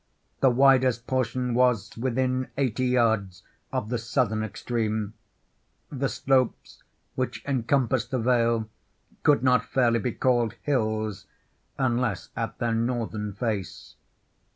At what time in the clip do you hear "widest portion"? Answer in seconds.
0.49-1.53